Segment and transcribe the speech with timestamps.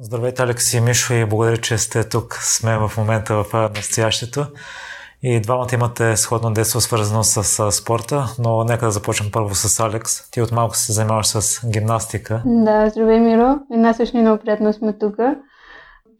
[0.00, 2.34] Здравейте, Алекс и Мишо и благодаря, че сте тук.
[2.34, 4.46] Сме в момента в настоящето.
[5.22, 10.30] И двамата имате сходно детство, свързано с спорта, но нека да започнем първо с Алекс.
[10.30, 12.42] Ти от малко се занимаваш с гимнастика.
[12.46, 13.58] Да, здравей, Миро.
[13.70, 15.16] Нас също много приятно сме тук.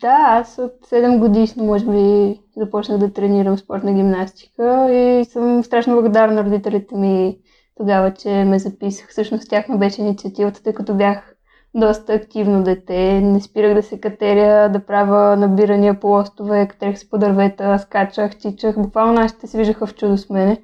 [0.01, 5.95] Да, аз от 7 годишно, може би, започнах да тренирам спортна гимнастика и съм страшно
[5.95, 7.39] благодарна на родителите ми
[7.77, 9.09] тогава, че ме записах.
[9.11, 11.36] Всъщност тяхна беше инициативата, тъй като бях
[11.77, 13.21] доста активно дете.
[13.21, 18.39] Не спирах да се катеря, да правя набирания по лостове, катерих се по дървета, скачах,
[18.39, 18.77] тичах.
[18.79, 20.63] Буквално нашите се виждаха в чудо с мене.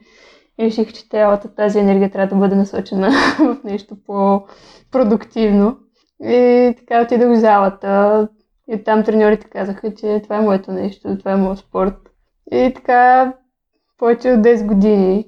[0.61, 5.77] И реших, че цялата тази енергия трябва да бъде насочена в нещо по-продуктивно.
[6.25, 8.29] И така отидох в залата.
[8.69, 11.97] И там треньорите казаха, че това е моето нещо, това е моят спорт.
[12.53, 13.33] И така
[13.99, 15.27] повече от 10 години,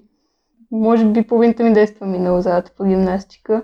[0.70, 3.62] може би половината ми действа минало залата по гимнастика.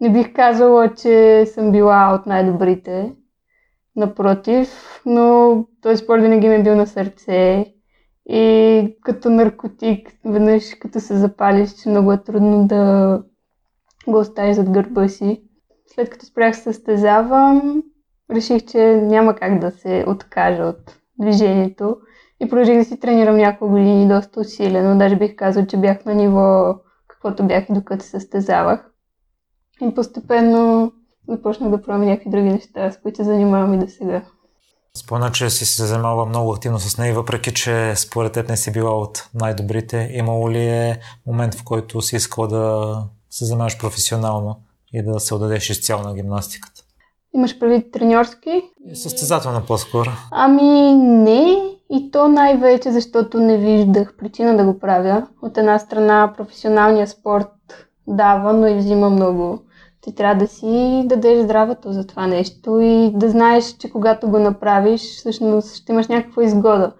[0.00, 3.12] Не бих казала, че съм била от най-добрите.
[3.96, 7.66] Напротив, но този спорт винаги ми е бил на сърце.
[8.28, 13.22] И като наркотик, веднъж като се запалиш, че много е трудно да
[14.08, 15.42] го оставиш зад гърба си.
[15.86, 17.82] След като спрях състезавам,
[18.30, 21.96] реших, че няма как да се откажа от движението
[22.40, 24.98] и продължих да си тренирам няколко години доста усилено.
[24.98, 26.74] Даже бих казал, че бях на ниво
[27.08, 28.90] каквото бях и докато се състезавах.
[29.82, 30.92] И постепенно
[31.28, 34.22] започнах да правя някакви други неща, с които се занимавам и до сега.
[34.96, 38.72] Спомня, че си се занимава много активно с нея, въпреки че според теб не си
[38.72, 40.10] била от най-добрите.
[40.12, 42.96] Имало ли е момент, в който си искала да
[43.30, 44.56] се занимаваш професионално
[44.92, 46.82] и да се отдадеш изцяло на гимнастиката?
[47.34, 48.62] Имаш прави треньорски?
[48.94, 50.10] Състезателно по-скоро.
[50.30, 51.56] Ами не,
[51.90, 55.26] и то най-вече, защото не виждах причина да го правя.
[55.42, 57.48] От една страна професионалния спорт
[58.06, 59.58] дава, но и взима много.
[60.00, 64.38] Ти трябва да си дадеш здравето за това нещо и да знаеш, че когато го
[64.38, 66.92] направиш, всъщност ще имаш някаква изгода.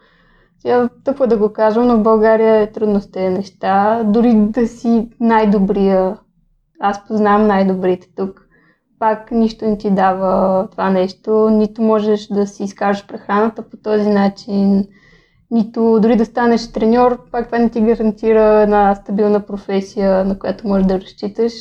[0.58, 4.02] Сега тъпо да го кажа, но в България е трудно с тези неща.
[4.04, 6.16] Дори да си най-добрия,
[6.80, 8.40] аз познавам най-добрите тук,
[8.98, 11.50] пак нищо не ти дава това нещо.
[11.50, 14.84] Нито можеш да си изкажеш прехраната по този начин,
[15.54, 20.68] нито дори да станеш треньор, пак това не ти гарантира една стабилна професия, на която
[20.68, 21.52] можеш да разчиташ.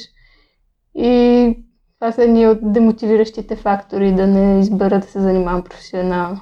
[0.95, 1.57] И
[1.99, 6.41] това са едни от демотивиращите фактори да не избера да се занимавам професионално.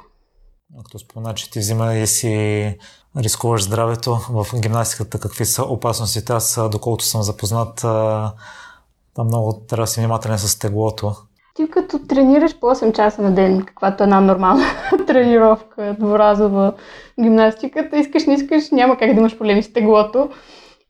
[0.83, 2.77] Като спомена, че ти взима и си
[3.17, 6.33] рискуваш здравето в гимнастиката, какви са опасностите?
[6.33, 7.75] Аз, доколкото съм запознат,
[9.13, 11.15] там много трябва да си внимателен с теглото.
[11.55, 14.63] Ти като тренираш по 8 часа на ден, каквато е една нормална
[15.07, 16.73] тренировка, дворазова
[17.21, 20.29] гимнастиката, искаш, не искаш, няма как да имаш проблеми с теглото,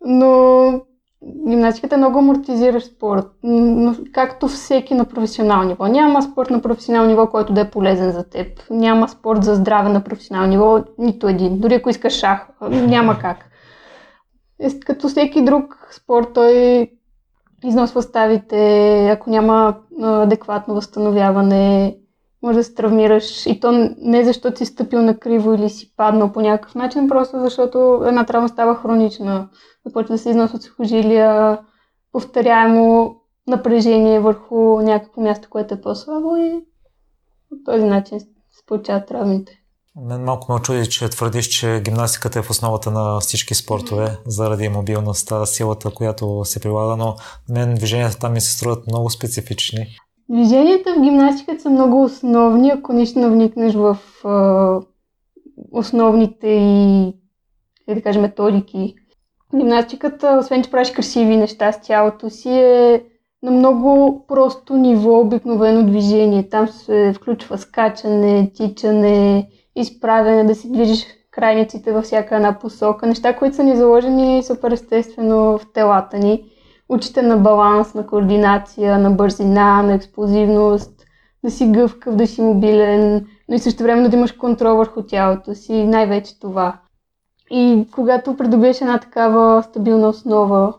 [0.06, 0.82] но
[1.48, 5.88] гимнастиката е много амортизиращ спорт, но както всеки на професионално ниво.
[5.88, 8.48] Няма спорт на професионално ниво, който да е полезен за теб.
[8.70, 11.60] Няма спорт за здраве на професионално ниво, нито един.
[11.60, 13.38] Дори ако искаш шах, няма как.
[14.60, 16.88] Е, като всеки друг спорт, той
[17.66, 21.98] износва ставите, ако няма адекватно възстановяване,
[22.44, 23.46] може да се травмираш.
[23.46, 27.40] И то не защото си стъпил на криво или си паднал по някакъв начин, просто
[27.40, 29.50] защото една травма става хронична.
[29.86, 31.60] Започва да се износват сухожилия,
[32.12, 33.16] повторяемо
[33.48, 36.66] напрежение върху някакво място, което е по-слабо и
[37.50, 39.61] по този начин се получават травмите.
[39.96, 44.70] Мен малко ме очуди, че твърдиш, че гимнастиката е в основата на всички спортове, заради
[44.70, 47.16] мобилността, силата, която се прилага, но
[47.50, 49.88] мен движенията там ми се струват много специфични.
[50.30, 54.86] Движенията в гимнастиката са много основни, ако наистина вникнеш в е,
[55.72, 57.14] основните и,
[57.96, 58.96] да кажем, методики.
[59.56, 63.04] Гимнастиката, освен че правиш красиви неща с тялото си, е
[63.44, 66.50] на много просто ниво обикновено движение.
[66.50, 73.08] Там се включва скачане, тичане, изправяне, да си движиш крайниците във всяка една посока.
[73.08, 76.44] Неща, които са ни заложени супер естествено в телата ни.
[76.90, 81.06] Учите на баланс, на координация, на бързина, на експлозивност,
[81.44, 85.56] да си гъвкав, да си мобилен, но и също време да имаш контрол върху тялото
[85.56, 86.80] си, най-вече това.
[87.52, 90.74] И когато придобиеш една такава стабилна основа,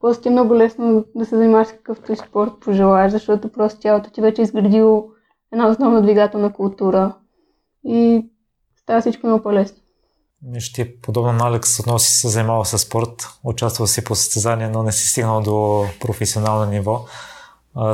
[0.00, 3.80] просто ти е много лесно да се занимаваш с какъвто и спорт пожелаеш, защото просто
[3.80, 5.04] тялото ти вече е изградило
[5.52, 7.14] една основна двигателна култура.
[7.84, 8.30] И
[8.86, 9.76] става всичко много по-лесно.
[10.42, 14.70] Миш ти, подобно на Алекс, отново си се занимава с спорт, участвал си по състезания,
[14.70, 17.04] но не си стигнал до професионално ниво.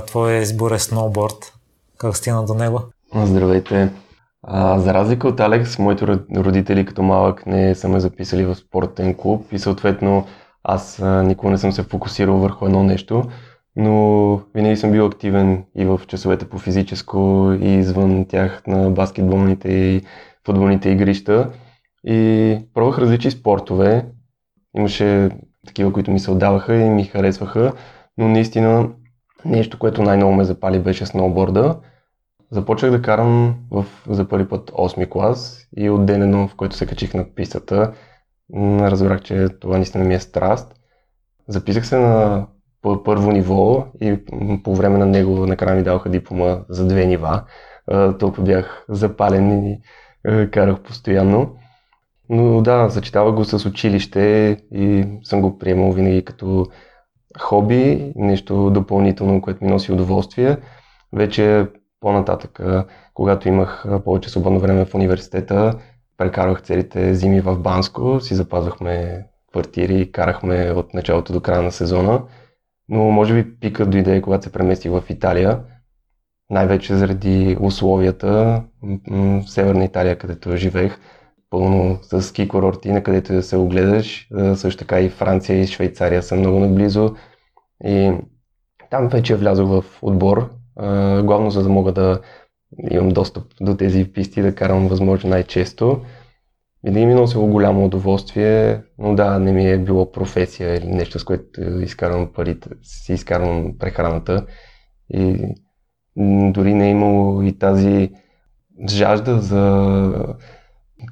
[0.06, 1.52] Твоя избор е сноуборд.
[1.98, 2.80] Как стигна до него?
[3.14, 3.92] Здравейте.
[4.42, 6.06] А, за разлика от Алекс, моите
[6.36, 10.26] родители като малък не са ме записали в спортен клуб и съответно
[10.64, 13.24] аз никога не съм се фокусирал върху едно нещо.
[13.76, 19.68] но винаги съм бил активен и в часовете по физическо, и извън тях на баскетболните
[19.68, 20.02] и
[20.46, 21.50] футболните игрища.
[22.04, 24.06] И пробвах различни спортове.
[24.76, 25.30] Имаше
[25.66, 27.72] такива, които ми се отдаваха и ми харесваха,
[28.18, 28.90] но наистина
[29.44, 31.80] нещо, което най-много ме запали беше сноуборда.
[32.50, 36.86] Започнах да карам в, за първи път 8 клас и от ден в който се
[36.86, 37.92] качих на пистата,
[38.80, 40.74] разбрах, че това наистина ми е страст.
[41.48, 42.46] Записах се на
[43.04, 44.18] първо ниво и
[44.64, 47.44] по време на него накрая ми даваха диплома за две нива.
[48.18, 49.80] Толкова бях запален и
[50.24, 51.56] карах постоянно.
[52.28, 56.66] Но да, зачитава го с училище и съм го приемал винаги като
[57.40, 60.56] хоби, нещо допълнително, което ми носи удоволствие.
[61.12, 61.66] Вече
[62.00, 62.60] по-нататък,
[63.14, 65.78] когато имах повече свободно време в университета,
[66.16, 71.72] прекарвах целите зими в Банско, си запазвахме квартири и карахме от началото до края на
[71.72, 72.22] сезона.
[72.88, 75.60] Но може би пикът дойде, когато се преместих в Италия,
[76.52, 78.62] най-вече заради условията
[79.10, 80.98] в Северна Италия, където живеех,
[81.50, 84.28] пълно с ски курорти, на където да се огледаш.
[84.54, 87.14] Също така и Франция и Швейцария са много наблизо.
[87.84, 88.12] И
[88.90, 90.50] там вече влязох в отбор,
[91.24, 92.20] главно за да мога да
[92.90, 96.00] имам достъп до тези писти, да карам възможно най-често.
[96.84, 101.24] Винаги ми носило голямо удоволствие, но да, не ми е било професия или нещо, с
[101.24, 104.46] което изкарвам парите, си изкарвам прехраната.
[105.14, 105.36] И
[106.16, 108.10] дори не е имало и тази
[108.88, 109.56] жажда за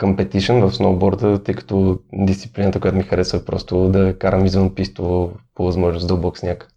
[0.01, 5.33] competition в сноуборда, тъй като дисциплината, която ми харесва е просто да карам извън писто
[5.55, 6.69] по възможност дълбок сняг.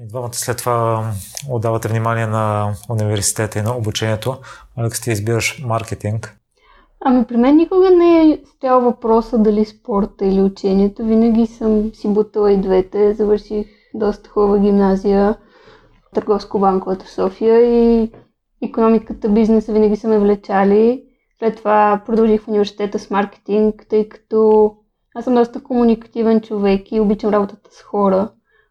[0.00, 1.10] И двамата след това
[1.50, 4.38] отдавате внимание на университета и на обучението.
[4.76, 6.36] Алекс, ти избираш маркетинг.
[7.04, 11.04] Ами при мен никога не е стоял въпроса дали спорта или учението.
[11.04, 13.14] Винаги съм си бутала и двете.
[13.14, 15.36] Завърших доста хубава гимназия,
[16.16, 18.12] търговско-банковата София и
[18.62, 21.02] економиката, бизнеса винаги са ме влечали.
[21.38, 24.72] След това продължих в университета с маркетинг, тъй като
[25.14, 28.30] аз съм доста комуникативен човек и обичам работата с хора.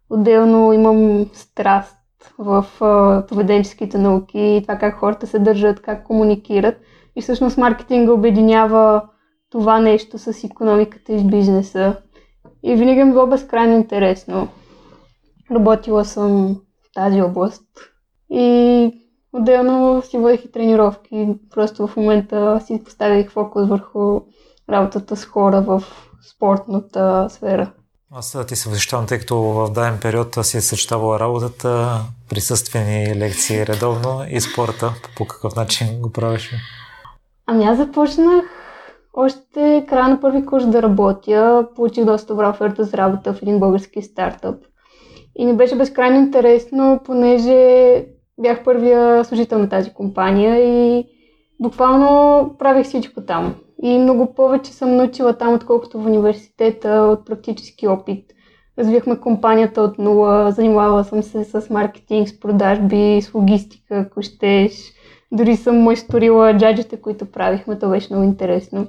[0.10, 1.98] Отделно имам страст
[2.38, 2.66] в
[3.30, 6.76] поведенческите науки, това как хората се държат, как комуникират.
[7.16, 9.10] И всъщност маркетинга обединява
[9.50, 11.96] това нещо с економиката и с бизнеса.
[12.64, 14.48] И винаги ми било безкрайно интересно.
[15.52, 16.62] Работила съм
[16.96, 17.64] тази област.
[18.30, 18.92] И
[19.34, 21.28] отделно си водех и тренировки.
[21.52, 24.22] Просто в момента си поставих фокус върху
[24.70, 25.84] работата с хора в
[26.36, 27.72] спортната сфера.
[28.12, 32.00] Аз ти се възхищавам, тъй като в даден период си е съчетавала работата,
[32.30, 34.94] присъствени лекции редовно и спорта.
[35.18, 36.52] По какъв начин го правиш?
[37.48, 38.46] Ами аз започнах
[39.14, 41.68] още края на първи курс да работя.
[41.76, 44.56] Получих доста добра оферта за работа в един български стартъп.
[45.36, 48.06] И ми беше безкрайно интересно, понеже
[48.38, 51.06] бях първия служител на тази компания и
[51.60, 53.56] буквално правих всичко там.
[53.84, 58.26] И много повече съм научила там, отколкото в университета от практически опит.
[58.80, 64.94] Развихме компанията от нула, занимавала съм се с маркетинг, с продажби, с логистика, ако щеш.
[65.32, 68.88] Дори съм майсторила джаджите, които правихме, то беше много интересно.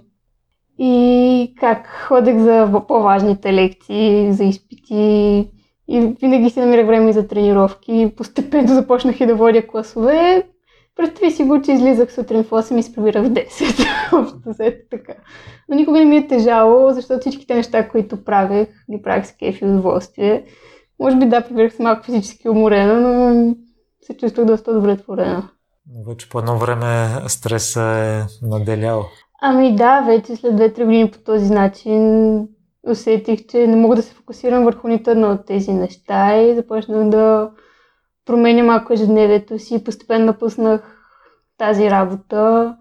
[0.79, 5.49] И как ходех за по-важните лекции, за изпити
[5.89, 8.13] и винаги си намирах време за тренировки.
[8.17, 10.49] Постепенно започнах и да водя класове.
[10.97, 13.87] Представи си го, че излизах сутрин в 8 и се прибирах в 10.
[14.21, 15.15] Общо взето така.
[15.69, 19.61] Но никога не ми е тежало, защото всичките неща, които правех, ги правех с кеф
[19.61, 20.45] и удоволствие.
[21.01, 23.55] Може би да, прибирах се малко физически уморена, но
[24.01, 25.49] се чувствах доста удовлетворена.
[26.09, 29.05] Вече по едно време стреса е наделял.
[29.43, 32.49] Ами да, вече след 2-3 години по този начин
[32.87, 37.09] усетих, че не мога да се фокусирам върху нито едно от тези неща и започнах
[37.09, 37.51] да
[38.27, 39.85] променя малко ежедневието си.
[39.85, 40.97] Постепенно напуснах
[41.59, 42.77] тази работа.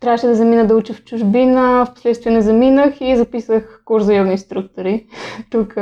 [0.00, 4.14] Трябваше да замина да уча в чужбина, в последствие не заминах и записах курс за
[4.14, 5.06] йога инструктори
[5.50, 5.76] тук.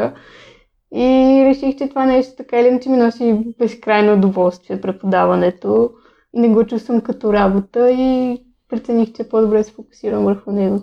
[0.94, 5.90] И реших, че това нещо така или иначе ми носи безкрайно удоволствие преподаването.
[6.34, 10.82] Не го чувствам като работа и прецених, че по-добре се фокусирам върху него.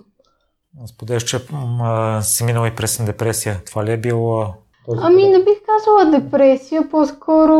[0.86, 1.39] Споделяш, че
[1.82, 3.62] а, си минала и пресен депресия.
[3.65, 4.53] Това ли е било
[4.98, 7.55] Ами не бих казала депресия, по-скоро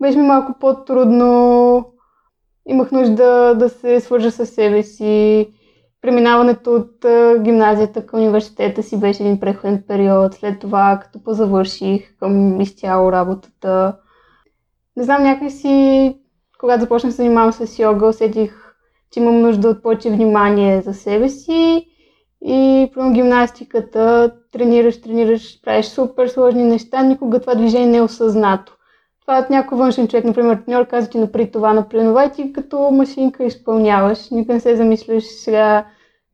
[0.00, 1.86] беше ми малко по-трудно.
[2.66, 5.48] Имах нужда да се свържа с себе си.
[6.00, 7.06] Преминаването от
[7.42, 10.34] гимназията към университета си беше един преходен период.
[10.34, 13.96] След това, като позавърших към изцяло работата,
[14.96, 16.16] не знам, някакси,
[16.58, 18.61] когато започнах да се занимавам с йога, усетих,
[19.12, 21.86] че имам нужда от повече внимание за себе си
[22.44, 28.72] И про гимнастиката тренираш, тренираш, правиш супер сложни неща, никога това движение не е осъзнато.
[29.20, 32.52] Това от някой външен човек, например, треньор каза ти напри това, напри това и ти
[32.52, 34.30] като машинка изпълняваш.
[34.30, 35.86] Никога не се замисляш сега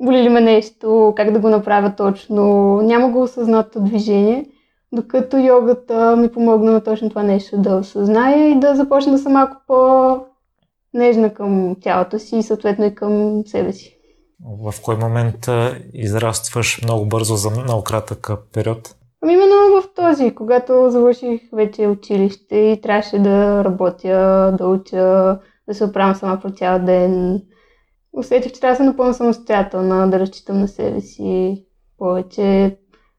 [0.03, 2.75] боли ли ме нещо, как да го направя точно.
[2.83, 4.47] Няма го осъзнато движение.
[4.93, 9.33] Докато йогата ми помогна на точно това нещо да осъзная и да започна да съм
[9.33, 10.28] малко
[10.99, 13.99] по-нежна към тялото си и съответно и към себе си.
[14.63, 15.47] В кой момент
[15.95, 18.95] израстваш много бързо за много кратък период?
[19.23, 25.39] Ами именно в този, когато завърших вече училище и трябваше да работя, да уча,
[25.69, 27.43] да се оправям сама по цял ден.
[28.13, 31.65] Усетих, че трябва да съм напълно самостоятелна, да разчитам на себе си
[31.99, 32.77] повече.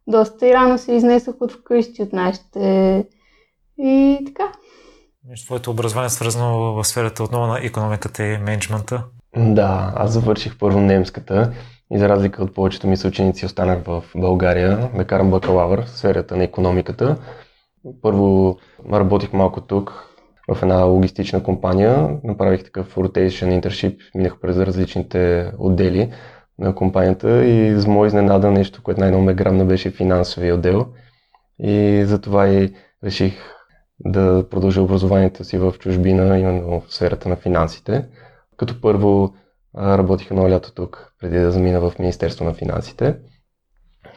[0.07, 3.05] Доста и рано се изнесох от вкъщи от нашите
[3.77, 4.51] и така.
[5.27, 9.03] Между твоето образование е свързано в сферата отново на економиката и менеджмента?
[9.38, 11.53] Да, аз завърших първо немската
[11.91, 16.38] и за разлика от повечето ми съученици останах в България да карам бакалавър в сферата
[16.38, 17.17] на економиката.
[18.01, 18.57] Първо
[18.93, 20.09] работих малко тук
[20.55, 26.11] в една логистична компания, направих такъв rotation internship, минах през различните отдели
[26.59, 30.85] на компанията и за мое изненада нещо, което най-много ме грабна беше финансовия отдел
[31.59, 32.73] и затова и
[33.03, 33.58] реших
[33.99, 38.05] да продължа образованието си в чужбина, именно в сферата на финансите.
[38.57, 39.33] Като първо
[39.77, 43.17] работих едно лято тук, преди да замина в Министерство на финансите.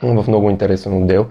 [0.03, 1.27] В много интересен отдел.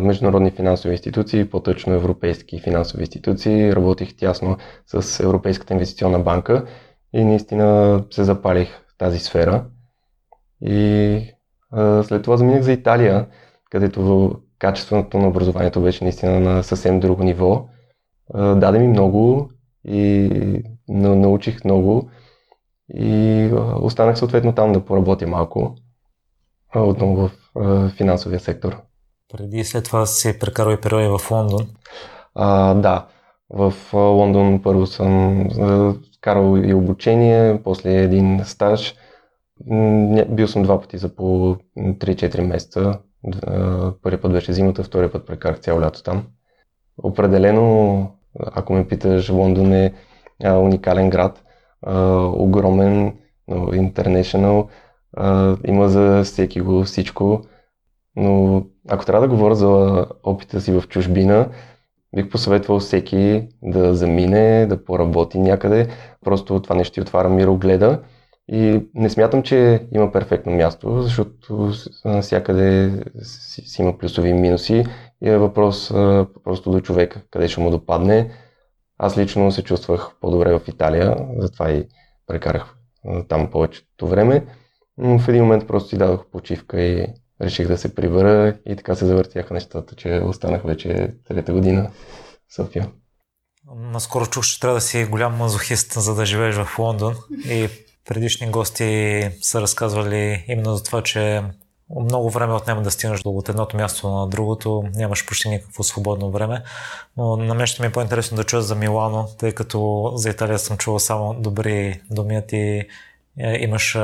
[0.00, 3.72] Международни финансови институции, по-точно европейски финансови институции.
[3.72, 6.66] Работих тясно с Европейската инвестиционна банка
[7.12, 9.64] и наистина се запалих в тази сфера.
[10.60, 11.20] И
[12.02, 13.26] след това заминах за Италия,
[13.70, 17.66] където качеството на образованието беше наистина на съвсем друго ниво.
[18.34, 19.50] Даде ми много
[19.84, 22.10] и научих много
[22.94, 23.50] и
[23.80, 25.74] останах съответно там да поработя малко,
[26.76, 28.76] отново в финансовия сектор.
[29.32, 31.68] Преди след това си прекарал и периоди в Лондон?
[32.34, 33.06] А, да,
[33.50, 35.44] в Лондон първо съм
[36.20, 38.94] карал и обучение, после един стаж.
[40.28, 42.98] Бил съм два пъти за по 3-4 месеца.
[44.02, 46.26] Първият път беше зимата, втория път прекарах цяло лято там.
[47.02, 48.10] Определено,
[48.40, 49.94] ако ме питаш, Лондон е
[50.44, 51.44] уникален град
[52.32, 53.14] огромен,
[53.50, 54.68] international,
[55.64, 57.42] има за всеки го всичко,
[58.16, 61.48] но ако трябва да говоря за опита си в чужбина,
[62.16, 65.88] бих посъветвал всеки да замине, да поработи някъде.
[66.24, 68.02] Просто това нещо ти отваря мирогледа.
[68.48, 71.72] И не смятам, че има перфектно място, защото
[72.04, 74.84] навсякъде си, си има плюсови и минуси
[75.22, 75.88] и е въпрос
[76.44, 78.30] просто до човека, къде ще му допадне.
[78.98, 81.88] Аз лично се чувствах по-добре в Италия, затова и
[82.26, 82.74] прекарах
[83.28, 84.46] там повечето време.
[84.98, 87.06] Но в един момент просто си дадох почивка и
[87.42, 91.90] реших да се прибера и така се завъртяха нещата, че останах вече трета година
[92.48, 92.90] в София.
[93.76, 97.14] Наскоро чух, че трябва да си голям мазохист, за да живееш в Лондон
[97.44, 97.68] и
[98.08, 101.42] предишни гости са разказвали именно за това, че
[102.00, 106.62] много време отнема да стигнеш от едното място на другото, нямаш почти никакво свободно време.
[107.16, 110.58] Но на мен ще ми е по-интересно да чуя за Милано, тъй като за Италия
[110.58, 112.86] съм чувал само добри думи, ти е,
[113.38, 113.98] имаш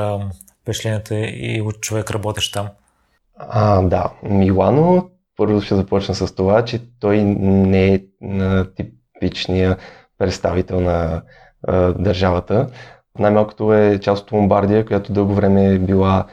[0.61, 2.67] впечатлението и от човек работещ там.
[3.37, 8.01] А, да, Милано, първо ще започна с това, че той не е
[8.75, 9.77] типичния
[10.17, 11.21] представител на
[11.67, 12.67] а, държавата.
[13.19, 16.25] Най-малкото е част от Ломбардия, която дълго време е била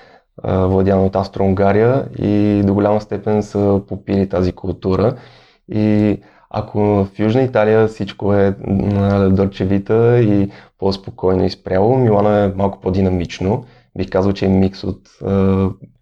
[0.45, 5.17] владяна от Австро-Унгария и до голяма степен са попили тази култура.
[5.69, 6.17] И
[6.51, 8.55] ако в Южна Италия всичко е
[9.31, 13.65] дърчевита и по-спокойно и спряло, Милано е малко по-динамично.
[13.99, 15.01] Бих казал, че е микс от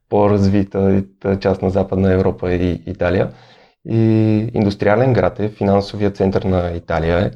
[0.08, 1.04] по-развита
[1.40, 3.30] част на Западна Европа и Италия.
[3.84, 4.02] И
[4.54, 7.30] индустриален град е, финансовия център на Италия е.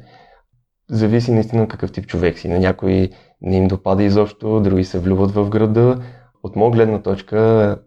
[0.89, 2.47] Зависи наистина какъв тип човек си.
[2.47, 3.09] На някои
[3.41, 6.01] не им допада изобщо, други се влюбват в града,
[6.43, 7.79] от моя гледна точка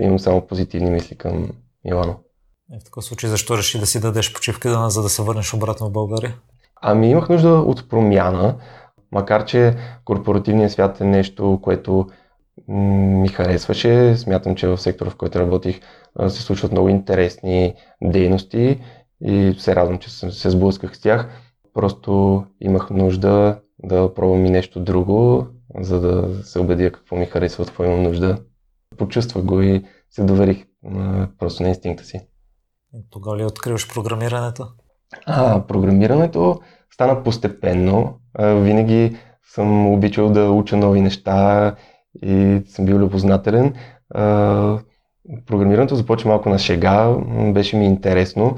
[0.00, 1.50] имам само позитивни мисли към
[1.84, 2.16] Милано.
[2.72, 5.88] Е, в такъв случай защо реши да си дадеш почивка, за да се върнеш обратно
[5.88, 6.36] в България?
[6.82, 8.56] Ами имах нужда от промяна,
[9.12, 12.06] макар че корпоративният свят е нещо, което
[12.68, 14.16] ми харесваше.
[14.16, 15.80] Смятам, че в сектора, в който работих,
[16.28, 18.80] се случват много интересни дейности
[19.20, 21.28] и се радвам, че се сблъсках с тях.
[21.74, 25.46] Просто имах нужда да пробвам и нещо друго,
[25.80, 28.38] за да се убедя какво ми харесва, какво имам нужда.
[28.98, 30.64] Почувствах го и се доверих
[31.38, 32.20] просто на инстинкта си.
[33.10, 34.66] Тогава ли откриваш програмирането?
[35.26, 36.60] А, програмирането
[36.90, 38.18] стана постепенно.
[38.38, 39.16] Винаги
[39.54, 41.74] съм обичал да уча нови неща
[42.22, 43.74] и съм бил любознателен.
[45.46, 47.16] програмирането започва малко на шега,
[47.52, 48.56] беше ми интересно.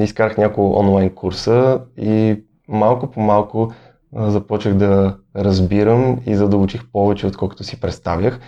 [0.00, 3.72] Изкарах няколко онлайн курса и малко по малко
[4.14, 8.40] започнах да разбирам и задълбочих повече, отколкото си представях.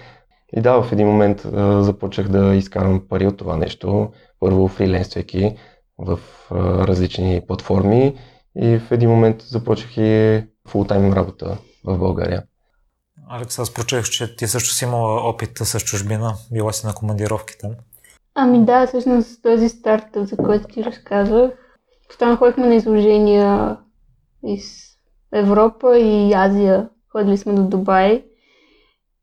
[0.57, 1.41] И да, в един момент
[1.79, 4.13] започнах да изкарам пари от това нещо.
[4.41, 5.57] Първо фриленствайки
[5.99, 6.19] в
[6.87, 8.19] различни платформи
[8.57, 12.43] и в един момент започнах и фултайм работа в България.
[13.29, 17.55] Алекс, аз прочех, че ти също си имала опит с чужбина, била си на командировки
[17.61, 17.71] там.
[18.35, 21.51] Ами да, всъщност този старт, за който ти разказах,
[22.09, 23.79] постоянно ходихме на изложения
[24.47, 24.94] из
[25.35, 26.89] Европа и Азия.
[27.09, 28.25] Ходили сме до Дубай.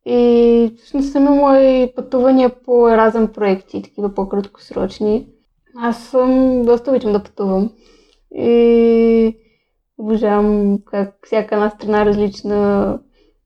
[0.06, 5.26] И всъщност съм имала и пътувания по разен проекти, такива по-краткосрочни.
[5.76, 7.70] Аз съм доста обичам да пътувам.
[8.34, 9.36] И
[9.98, 12.98] обожавам как всяка една страна различна.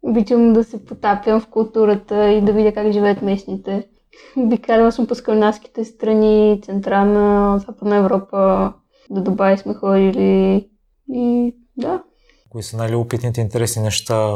[0.03, 3.89] Обичам да се потапям в културата и да видя как живеят местните.
[4.37, 8.73] Обикаляла съм по скандинавските страни, Централна, Западна Европа,
[9.11, 10.69] до Дубай сме ходили
[11.13, 12.03] и да.
[12.57, 14.35] Кои са най-любопитните интересни неща,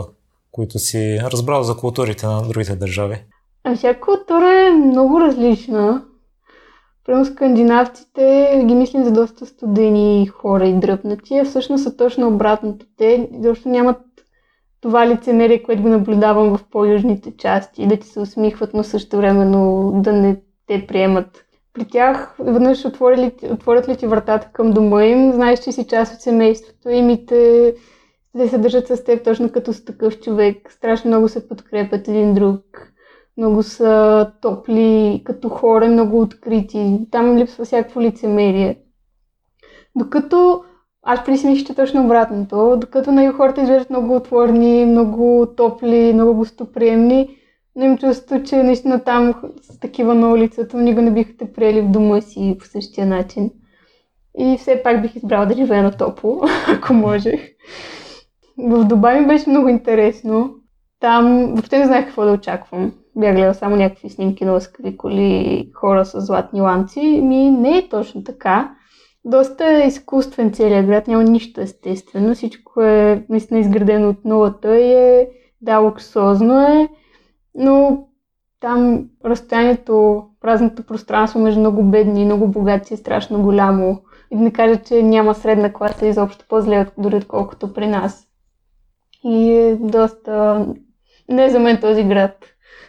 [0.53, 3.25] които си разбрал за културите на другите държави?
[3.65, 6.05] А всяка култура е много различна.
[7.07, 12.87] Прямо скандинавците ги мислим за доста студени хора и дръпнати, а всъщност са точно обратното.
[12.97, 14.00] Те защото нямат
[14.81, 19.93] това лицемерие, което го наблюдавам в по-южните части, да ти се усмихват, но също времено
[19.95, 20.37] да не
[20.67, 21.45] те приемат.
[21.75, 26.15] При тях, веднъж отворят, отворят ли ти вратата към дома им, знаеш, че си част
[26.15, 27.75] от семейството им и те,
[28.39, 30.73] те се държат с теб точно като с такъв човек.
[30.73, 32.93] Страшно много се подкрепят един друг.
[33.37, 36.99] Много са топли като хора, много открити.
[37.11, 38.79] Там липсва всякакво лицемерие.
[39.97, 40.65] Докато
[41.03, 42.77] аз мислих, че точно обратното.
[42.81, 47.37] Докато на хората изглеждат много отворени, много топли, много гостоприемни,
[47.77, 51.81] но им чувство, че наистина там с такива на улицата никога не биха те приели
[51.81, 53.51] в дома си по същия начин.
[54.39, 57.41] И все пак бих избрала да живея на топло, ако можех.
[58.69, 60.55] В Дубай ми беше много интересно.
[61.00, 62.92] Там въобще не знаех какво да очаквам.
[63.16, 67.01] Бях гледала само някакви снимки на лъскави коли, хора с златни ланци.
[67.01, 68.75] Ми не е точно така
[69.25, 72.35] доста е изкуствен целият град, няма нищо естествено.
[72.35, 75.29] Всичко е наистина изградено от нулата и е,
[75.61, 76.88] да, луксозно е,
[77.55, 78.07] но
[78.61, 84.03] там разстоянието, празното пространство между много бедни и много богати е страшно голямо.
[84.31, 88.27] И да не кажа, че няма средна класа изобщо по-зле, дори отколкото при нас.
[89.24, 90.66] И е доста...
[91.28, 92.37] Не е за мен този град.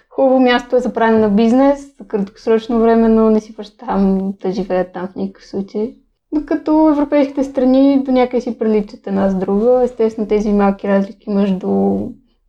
[0.09, 4.51] Хубаво място е за правене на бизнес, за краткосрочно време, но не си връщавам да
[4.51, 5.95] живея там в никакъв случай.
[6.33, 9.81] Докато европейските страни до някъде си приличат една с друга.
[9.83, 11.67] Естествено тези малки разлики между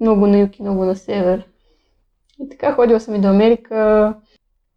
[0.01, 1.47] много на юг и много на север.
[2.41, 4.15] И така ходила съм и до Америка.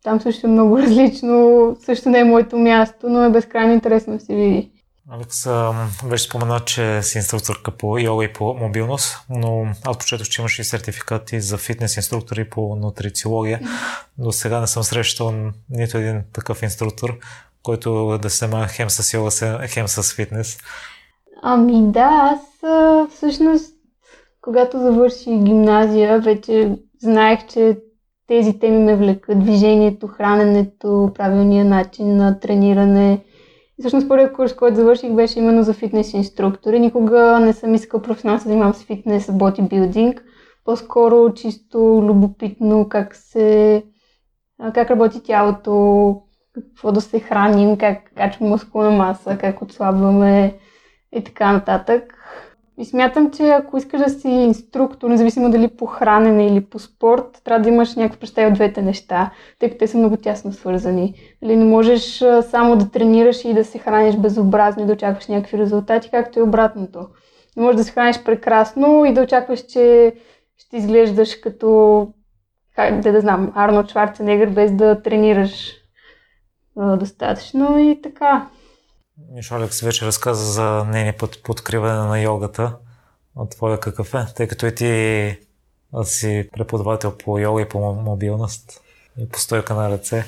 [0.03, 1.75] Там също е много различно.
[1.79, 4.71] Също не е моето място, но е безкрайно интересно да се види.
[5.09, 5.47] Алекс,
[6.03, 10.59] вече спомена, че си инструкторка по йога и по мобилност, но аз почетох, че имаш
[10.59, 13.59] и сертификати за фитнес инструктори по нутрициология.
[14.17, 17.17] До сега не съм срещал нито един такъв инструктор
[17.65, 19.29] който да се занимава хем с йога,
[19.67, 20.57] хем с фитнес?
[21.41, 22.39] Ами да, аз
[23.13, 23.75] всъщност,
[24.41, 27.77] когато завърши гимназия, вече знаех, че
[28.27, 29.39] тези теми ме влекат.
[29.39, 33.23] Движението, храненето, правилния начин на трениране.
[33.79, 36.79] И всъщност първият курс, който завърших, беше именно за фитнес инструктори.
[36.79, 40.23] Никога не съм искал професионално да се занимавам с фитнес, бодибилдинг.
[40.65, 43.83] По-скоро чисто любопитно как се
[44.73, 46.21] как работи тялото,
[46.53, 50.59] какво да се храним, как качваме мускулна маса, как отслабваме
[51.11, 52.13] и така нататък.
[52.77, 57.41] И смятам, че ако искаш да си инструктор, независимо дали по хранене или по спорт,
[57.43, 61.13] трябва да имаш някакви представи от двете неща, тъй като те са много тясно свързани.
[61.43, 65.57] Или не можеш само да тренираш и да се храниш безобразно и да очакваш някакви
[65.57, 67.07] резултати, както и обратното.
[67.57, 70.13] Не можеш да се храниш прекрасно и да очакваш, че
[70.57, 72.07] ще изглеждаш като,
[72.75, 75.73] как да, да знам, Арнолд Шварценегър, без да тренираш
[76.77, 78.47] достатъчно и така.
[79.17, 82.77] Мишо Алекс вече разказа за нейния път по откриване на йогата.
[83.37, 84.25] А твоя какъв е?
[84.35, 85.37] Тъй като и ти
[86.03, 88.81] си преподавател по йога и по мобилност
[89.19, 90.25] и по стойка на ръце.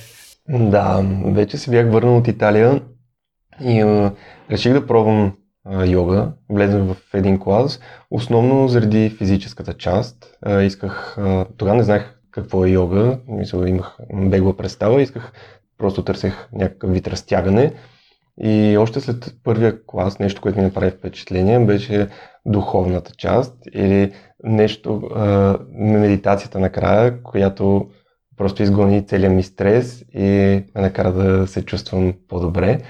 [0.49, 2.81] Да, вече се бях върнал от Италия
[3.61, 4.13] и а,
[4.51, 6.31] реших да пробвам а, йога.
[6.49, 7.79] Влезнах в един клас,
[8.11, 10.37] основно заради физическата част.
[10.41, 11.17] А, исках,
[11.57, 15.33] тогава не знаех какво е йога, мисля, имах бегла представа, исках
[15.77, 17.73] Просто търсех някакъв вид разтягане.
[18.41, 22.07] И още след първия клас, нещо, което ми направи впечатление, беше
[22.45, 27.89] духовната част или нещо, а, медитацията накрая, която
[28.37, 32.81] просто изгони целият ми стрес и ме накара да се чувствам по-добре.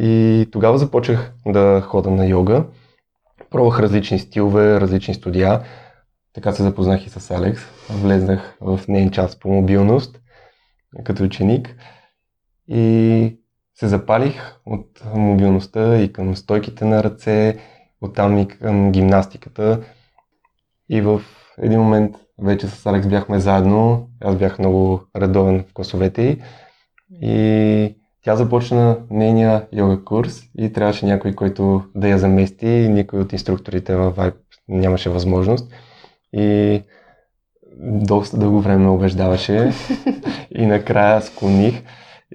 [0.00, 2.64] И тогава започнах да хода на йога.
[3.50, 5.60] Пробвах различни стилове, различни студия.
[6.32, 7.62] Така се запознах и с Алекс.
[7.90, 10.20] Влезнах в нейн час по мобилност
[11.04, 11.76] като ученик
[12.68, 13.43] и
[13.74, 17.58] се запалих от мобилността и към стойките на ръце,
[18.00, 19.80] оттам и към гимнастиката.
[20.88, 21.22] И в
[21.58, 26.40] един момент вече с Алекс бяхме заедно, аз бях много редовен в класовете й
[27.22, 32.66] и тя започна нейния йога курс и трябваше някой, който да я замести.
[32.66, 34.36] Никой от инструкторите в Vibe
[34.68, 35.72] нямаше възможност.
[36.32, 36.82] И
[37.82, 39.72] доста дълго време убеждаваше
[40.50, 41.82] и накрая склоних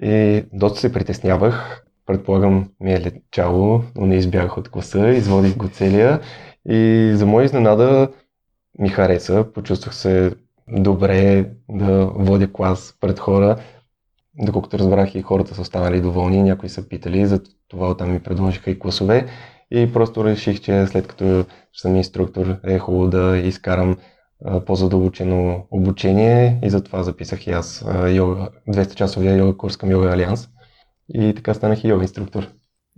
[0.02, 1.84] и доста се притеснявах.
[2.06, 6.20] Предполагам ми е лечало, но не избягах от класа, изводих го целия
[6.68, 8.08] и за моя изненада
[8.78, 10.32] ми хареса, почувствах се
[10.68, 13.56] добре да водя клас пред хора.
[14.38, 18.70] Доколкото разбрах и хората са останали доволни, някои са питали, за това оттам ми предложиха
[18.70, 19.26] и класове
[19.70, 23.96] и просто реших, че след като съм инструктор е хубаво да изкарам
[24.66, 30.48] по-задълбочено обучение и затова записах и аз йога, 200 часовия йога курс към Йога Алианс
[31.14, 32.48] и така станах и йога инструктор.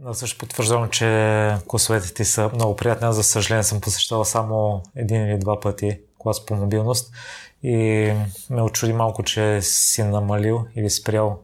[0.05, 3.07] Аз също потвърждавам, че класовете ти са много приятни.
[3.07, 7.15] Аз, за съжаление, съм посещавал само един или два пъти клас по мобилност
[7.63, 8.13] и
[8.51, 11.39] ме очуди малко, че си намалил или спрял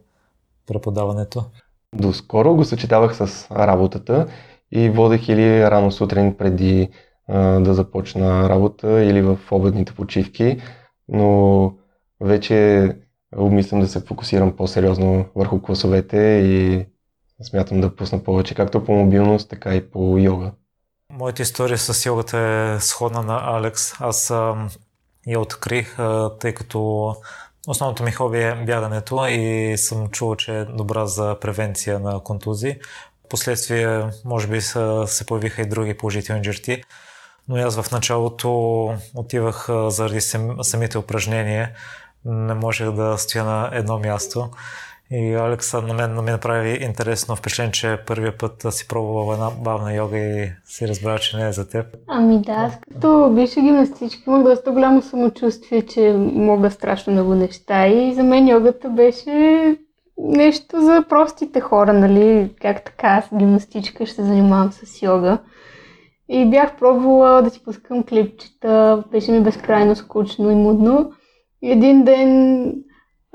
[0.67, 1.45] преподаването.
[1.95, 4.27] Доскоро го съчетавах с работата
[4.73, 6.89] и водех или рано сутрин преди
[7.35, 10.63] да започна работа или в обедните почивки,
[11.09, 11.73] но
[12.21, 12.89] вече
[13.37, 16.87] обмислям да се фокусирам по-сериозно върху класовете и
[17.43, 20.53] смятам да пусна повече, както по мобилност, така и по йога.
[21.13, 24.01] Моята история с йогата е сходна на Алекс.
[24.01, 24.31] Аз
[25.27, 25.97] я открих,
[26.41, 27.15] тъй като
[27.69, 32.77] основното ми хоби е бягането и съм чувал, че е добра за превенция на контузии.
[33.31, 36.83] Последствие, може би, са, се появиха и други положителни черти,
[37.49, 38.51] но аз в началото
[39.15, 40.21] отивах заради
[40.63, 41.71] самите упражнения.
[42.25, 44.49] Не можех да стоя на едно място.
[45.11, 49.95] И Алекса на мен, мен направи интересно впечатление, че първия път си пробвала една бавна
[49.95, 51.87] йога и си разбра, че не е за теб.
[52.07, 57.87] Ами да, аз като бивша гимнастичка имах доста голямо самочувствие, че мога страшно много неща
[57.87, 59.77] и за мен йогата беше
[60.19, 62.55] нещо за простите хора, нали?
[62.63, 65.39] Как така, аз гимнастичка ще се занимавам с йога.
[66.29, 71.13] И бях пробвала да си пускам клипчета, беше ми безкрайно скучно и мудно.
[71.63, 72.75] И един ден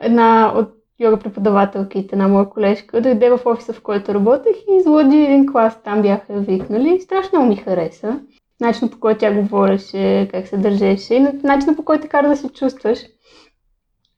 [0.01, 5.17] една от йога преподавателките на моя колежка дойде в офиса, в който работех и излъди
[5.17, 5.83] един клас.
[5.83, 7.01] Там бяха викнали.
[7.01, 8.19] Страшно ми хареса.
[8.61, 12.37] Начинът по който тя говореше, как се държеше и начинът по който те кара да
[12.37, 12.99] се чувстваш.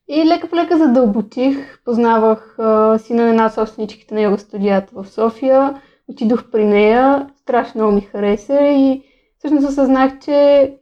[0.07, 1.83] И лека по лека задълбочих.
[1.85, 5.81] Познавах а, сина на една от собственичките на йога студията в София.
[6.07, 7.29] Отидох при нея.
[7.45, 9.03] Страшно много ми хареса и
[9.38, 10.73] всъщност осъзнах, че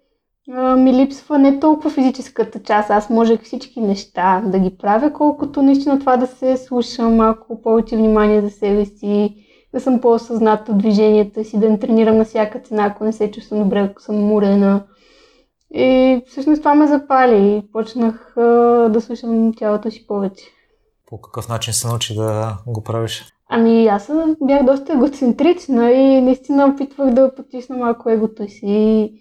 [0.78, 2.89] ми липсва не толкова физическата част.
[2.89, 7.97] Аз можех всички неща да ги правя, колкото наистина това да се слушам малко повече
[7.97, 9.36] внимание за себе си,
[9.73, 13.32] да съм по-осъзната от движенията си, да не тренирам на всяка цена, ако не се
[13.32, 14.84] чувствам добре, ако съм мурена.
[15.73, 18.34] И всъщност това ме запали и почнах
[18.89, 20.43] да слушам тялото си повече.
[21.06, 23.33] По какъв начин се научи да го правиш?
[23.55, 24.11] Ами аз
[24.41, 29.11] бях доста егоцентрична и наистина опитвах да потисна малко егото си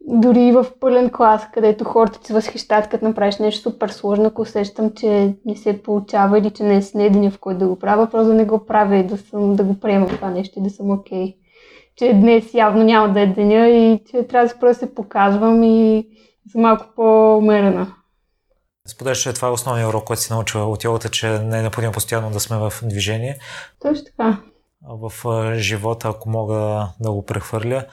[0.00, 4.90] дори в пълен клас, където хората се възхищават, като направиш нещо супер сложно, ако усещам,
[4.90, 8.10] че не се получава или че не е с деня, в който да го правя,
[8.10, 10.70] просто да не го правя и да, съм, да го приема това нещо и да
[10.70, 11.26] съм окей.
[11.26, 11.36] Okay.
[11.96, 16.06] Че днес явно няма да е деня и че трябва да просто се показвам и
[16.52, 17.95] съм малко по-умерена.
[18.86, 21.92] Споделяш, че това е основният урок, който си научила от йогата, че не е необходимо
[21.92, 23.38] постоянно да сме в движение.
[23.82, 24.38] Точно така.
[24.82, 25.12] В
[25.54, 27.84] живота, ако мога да го прехвърля,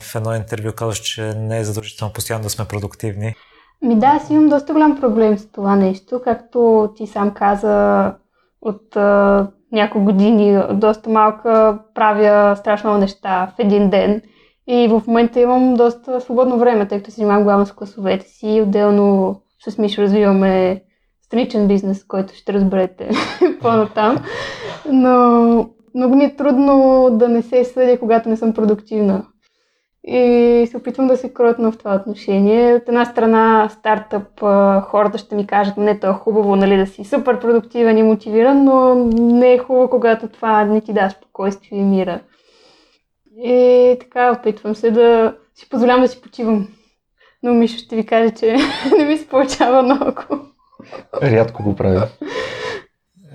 [0.00, 3.34] в едно интервю казваш, че не е задължително постоянно да сме продуктивни.
[3.82, 6.20] Ми да, аз имам доста голям проблем с това нещо.
[6.24, 8.14] Както ти сам каза,
[8.62, 14.22] от а, няколко години, доста малка, правя страшно много неща в един ден.
[14.66, 18.60] И в момента имам доста свободно време, тъй като се занимавам главно с класовете си.
[18.62, 20.82] Отделно с Мишо развиваме
[21.22, 23.10] страничен бизнес, който ще разберете
[23.60, 24.16] по-натам.
[24.92, 29.24] Но много ми е трудно да не се съдя, когато не съм продуктивна
[30.10, 32.74] и се опитвам да се кротна в това отношение.
[32.74, 34.40] От една страна стартъп,
[34.82, 38.64] хората ще ми кажат, не, то е хубаво нали, да си супер продуктивен и мотивиран,
[38.64, 42.20] но не е хубаво, когато това не ти дава спокойствие и мира.
[43.42, 46.68] И така, опитвам се да си позволявам да си почивам.
[47.42, 48.56] Но Мишо ще ви каже, че
[48.98, 50.22] не ми се получава много.
[51.22, 52.08] Рядко го правя.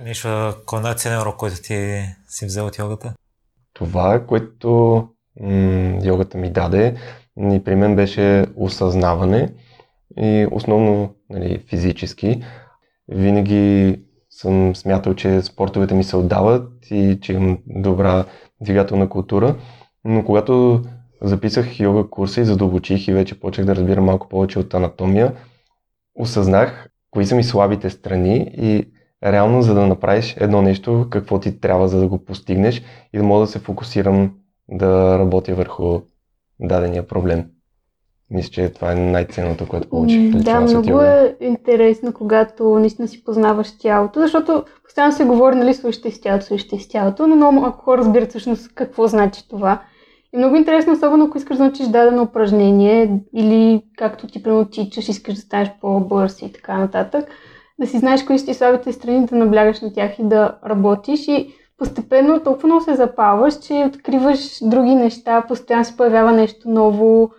[0.04, 3.14] Миша, кой е най-ценен урок, който ти си взел от йогата?
[3.72, 4.96] Това, което
[5.40, 6.96] м- йогата ми даде,
[7.38, 9.54] и при мен беше осъзнаване
[10.18, 12.42] и основно нали, физически.
[13.08, 13.96] Винаги
[14.30, 18.24] съм смятал, че спортовете ми се отдават и че имам добра
[18.60, 19.56] двигателна култура,
[20.04, 20.82] но когато
[21.22, 25.32] записах йога курса и задълбочих и вече почнах да разбирам малко повече от анатомия,
[26.14, 28.84] осъзнах кои са ми слабите страни и
[29.24, 33.24] реално за да направиш едно нещо, какво ти трябва за да го постигнеш и да
[33.24, 34.34] мога да се фокусирам
[34.68, 36.00] да работя върху
[36.60, 37.44] дадения проблем.
[38.30, 40.30] Мисля, че това е най-ценното, което получих.
[40.30, 46.10] Да, много е интересно, когато наистина си познаваш тялото, защото постоянно се говори, нали, слушайте
[46.10, 49.82] с тялото, слушайте с тялото, но много малко хора разбират всъщност какво значи това.
[50.34, 55.08] И много интересно, особено ако искаш да научиш дадено упражнение или както ти прямо тичаш,
[55.08, 57.28] искаш да станеш по-бърз и така нататък,
[57.78, 61.28] да си знаеш кои са ти слабите страни, да наблягаш на тях и да работиш.
[61.28, 67.30] И постепенно толкова много се запалваш, че откриваш други неща, постоянно се появява нещо ново,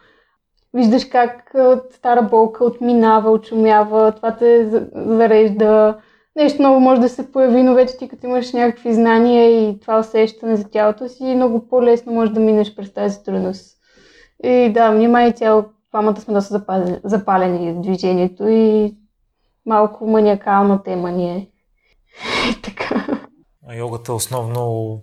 [0.74, 1.56] виждаш как
[1.92, 5.98] стара болка отминава, очумява, това те зарежда,
[6.36, 10.00] нещо ново може да се появи, но вече ти като имаш някакви знания и това
[10.00, 13.78] усещане за тялото си, много по-лесно може да минеш през тази трудност.
[14.44, 18.96] И да, внимай цяло, двамата сме доста запалени, запалени в движението и
[19.66, 21.48] малко маниакална тема ни е.
[22.64, 23.20] така.
[23.74, 25.02] Йогата основно,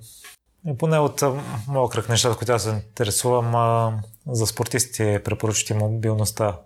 [0.79, 1.23] поне от
[1.69, 3.93] моя кръг нещата, които аз се интересувам, а,
[4.27, 6.59] за спортистите препоръчате мобилността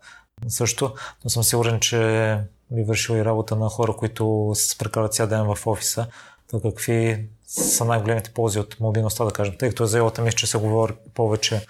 [0.49, 2.39] също, но съм сигурен, че
[2.71, 6.07] би вършила и работа на хора, които се прекарат цял ден в офиса.
[6.51, 9.55] То какви са най-големите ползи от мобилността, да кажем?
[9.59, 11.61] Тъй като за йогата мисля, че се говори повече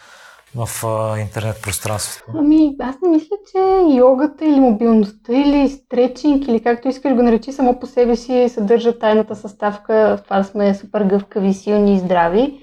[0.54, 2.32] в а, интернет пространството?
[2.38, 7.52] Ами, аз не мисля, че йогата или мобилността или стречинг или както искаш го наречи,
[7.52, 11.98] само по себе си съдържа тайната съставка в това да сме супер гъвкави, силни и
[11.98, 12.60] здрави.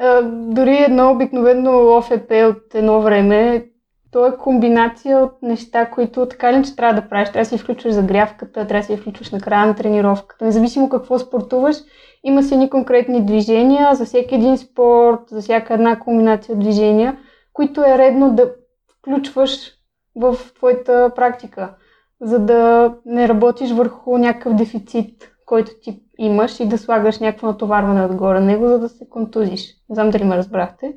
[0.00, 3.66] А, дори едно обикновено ОФП от едно време,
[4.12, 7.28] то е комбинация от неща, които така ли, че трябва да правиш.
[7.28, 10.44] Трябва да си включваш загрявката, трябва да си включваш на края на тренировката.
[10.44, 11.76] Независимо какво спортуваш,
[12.24, 17.16] има си едни конкретни движения за всеки един спорт, за всяка една комбинация от движения–
[17.52, 18.54] които е редно да
[18.98, 19.72] включваш
[20.16, 21.74] в твоята практика,
[22.20, 28.04] за да не работиш върху някакъв дефицит, който ти имаш и да слагаш някакво натоварване
[28.04, 29.74] отгоре на него, за да се контузиш.
[29.88, 30.94] Не знам дали ме разбрахте.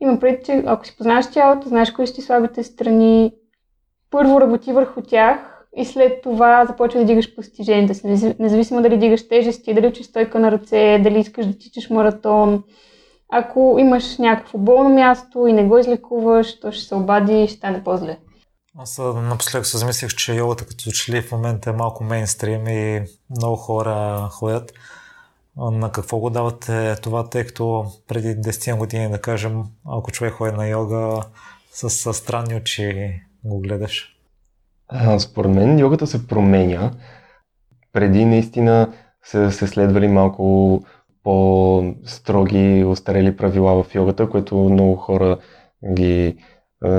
[0.00, 3.32] Има преди, че ако си познаваш тялото, знаеш кои са ти слабите страни,
[4.10, 5.38] първо работи върху тях
[5.76, 8.34] и след това започва да дигаш постиженията си.
[8.38, 12.64] Независимо дали дигаш тежести, дали учиш стойка на ръце, дали искаш да тичаш маратон,
[13.32, 17.56] ако имаш някакво болно място и не го излекуваш, то ще се обади и ще
[17.56, 18.18] стане по-зле.
[18.78, 23.56] Аз напоследък се замислих, че йогата като че в момента е малко мейнстрим и много
[23.56, 24.72] хора ходят.
[25.56, 30.56] На какво го давате това, тъй като преди 10 години, да кажем, ако човек ходи
[30.56, 31.22] на йога,
[31.70, 33.12] с, странни очи
[33.44, 34.16] го гледаш?
[34.88, 36.90] А, според мен йогата се променя.
[37.92, 38.92] Преди наистина
[39.22, 40.80] се, се следвали малко
[41.22, 45.38] по-строги, устарели правила в йогата, което много хора
[45.94, 46.36] ги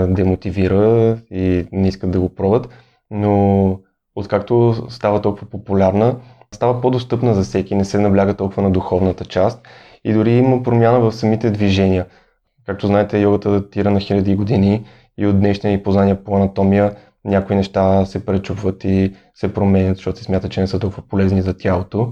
[0.08, 2.70] демотивира и не искат да го пробват.
[3.12, 3.80] Но
[4.15, 6.20] откакто става толкова популярна,
[6.54, 9.68] става по-достъпна за всеки, не се набляга толкова на духовната част
[10.04, 12.06] и дори има промяна в самите движения.
[12.66, 14.86] Както знаете, йогата датира на хиляди години
[15.18, 20.18] и от днешния и познания по анатомия някои неща се пречупват и се променят, защото
[20.18, 22.12] се смята, че не са толкова полезни за тялото.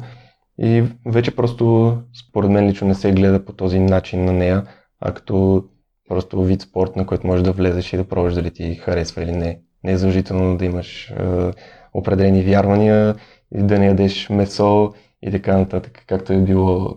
[0.60, 1.98] И вече просто,
[2.30, 4.64] според мен лично не се гледа по този начин на нея,
[5.02, 5.64] а като
[6.10, 9.32] просто вид спорт, на който можеш да влезеш и да пробваш дали ти харесва или
[9.32, 9.60] не.
[9.84, 11.52] Не е задължително да имаш е,
[11.94, 13.16] определени вярвания
[13.58, 16.96] и да не ядеш месо и така нататък, както е било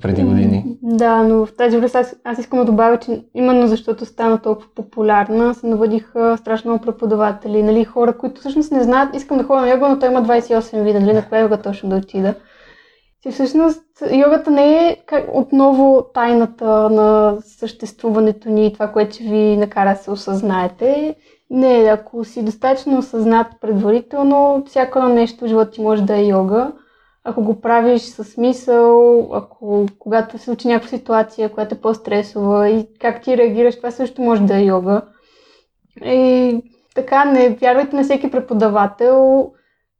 [0.00, 0.64] преди години.
[0.82, 4.68] Да, но в тази връзка аз, аз искам да добавя, че именно защото стана толкова
[4.74, 9.60] популярна, се навъдиха страшно много преподаватели, нали, хора, които всъщност не знаят, искам да ходя
[9.60, 12.34] на йога, но той има 28 вида, нали, на коя йога точно да отида.
[13.22, 19.56] Че всъщност йогата не е как, отново тайната на съществуването ни и това, което ви
[19.56, 21.14] накара да се осъзнаете.
[21.50, 26.26] Не, ако си достатъчно осъзнат предварително, всяко едно нещо в живота ти може да е
[26.26, 26.72] йога.
[27.24, 32.86] Ако го правиш със смисъл, ако когато се случи някаква ситуация, която е по-стресова и
[33.00, 35.02] как ти реагираш, това също може да е йога.
[36.04, 36.62] И
[36.94, 39.50] така, не вярвайте на всеки преподавател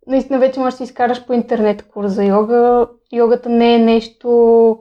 [0.09, 2.89] наистина вече можеш да си изкараш по интернет курс за йога.
[3.13, 4.81] Йогата не е нещо,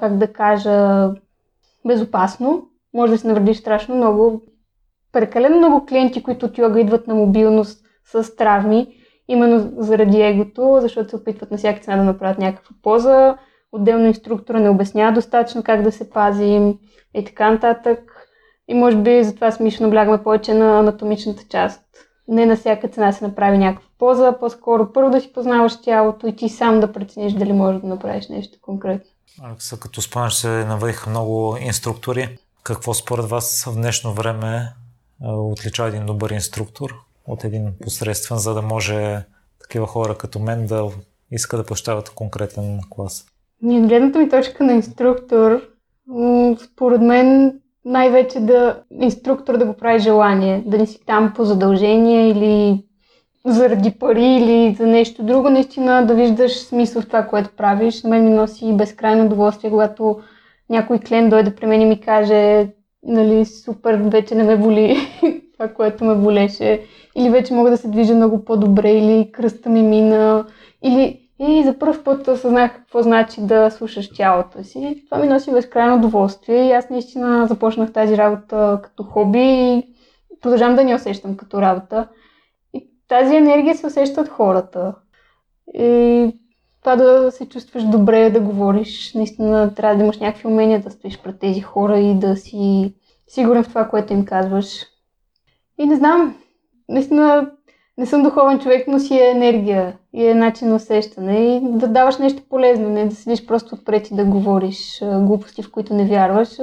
[0.00, 1.10] как да кажа,
[1.86, 2.68] безопасно.
[2.94, 4.42] Може да се навредиш страшно много.
[5.16, 8.86] Прекалено много клиенти, които от йога идват на мобилност с травми
[9.28, 13.36] именно заради егото, защото се опитват на всяка цена да направят някаква поза.
[13.72, 16.78] Отделно инструктора не обяснява достатъчно как да се пазим
[17.14, 17.98] и така нататък.
[18.68, 21.82] И може би затова смишно наблягаме повече на анатомичната част.
[22.28, 26.36] Не на всяка цена се направи някаква поза, по-скоро първо да си познаваш тялото и
[26.36, 29.10] ти сам да прецениш дали можеш да направиш нещо конкретно.
[29.42, 32.38] Алекса, като спомняш се навъдиха много инструктори.
[32.62, 34.72] Какво според вас в днешно време
[35.24, 36.94] отличава един добър инструктор
[37.26, 39.24] от един посредствен, за да може
[39.62, 40.88] такива хора като мен да
[41.30, 43.26] иска да посещават конкретен клас?
[43.62, 45.62] Ние гледната ми точка на инструктор,
[46.64, 52.30] според мен най-вече да инструктор да го прави желание, да не си там по задължение
[52.30, 52.84] или
[53.46, 58.04] заради пари или за нещо друго, наистина да виждаш смисъл в това, което правиш.
[58.04, 60.20] Мен ми носи безкрайно удоволствие, когато
[60.70, 62.68] някой клиент дойде при мен и ми каже,
[63.06, 64.96] нали, супер, вече не ме боли
[65.52, 66.82] това, което ме болеше,
[67.16, 70.46] или вече мога да се движа много по-добре, или кръста ми мина,
[70.82, 75.02] или и за първ път осъзнах какво значи да слушаш тялото си.
[75.04, 79.82] Това ми носи безкрайно удоволствие и аз наистина започнах тази работа като хоби и
[80.40, 82.08] продължавам да не усещам като работа.
[82.74, 84.94] И тази енергия се усеща от хората.
[85.74, 86.32] И
[86.86, 91.18] това да се чувстваш добре, да говориш, наистина трябва да имаш някакви умения да стоиш
[91.18, 92.94] пред тези хора и да си
[93.28, 94.86] сигурен в това, което им казваш.
[95.78, 96.36] И не знам,
[96.88, 97.50] наистина
[97.98, 101.88] не съм духовен човек, но си е енергия и е начин на усещане и да
[101.88, 106.06] даваш нещо полезно, не да седиш просто отпред и да говориш глупости, в които не
[106.06, 106.56] вярваш,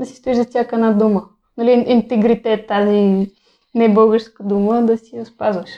[0.00, 1.24] да си стоиш за всяка една дума.
[1.56, 3.30] Нали, интегритет, тази
[3.74, 5.70] не българска дума, да си я спазваш.